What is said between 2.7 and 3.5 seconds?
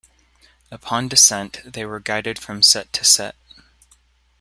to set.